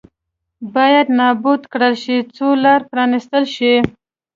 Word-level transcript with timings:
باید 0.75 1.07
نابود 1.19 1.61
کړل 1.73 1.93
شي 2.03 2.17
څو 2.35 2.47
لار 2.63 2.81
پرانېستل 2.89 3.43
شي. 3.55 3.73